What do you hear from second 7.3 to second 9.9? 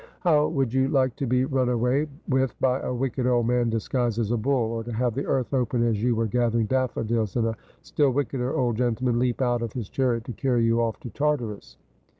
and a still wickeder old gentleman leap out of his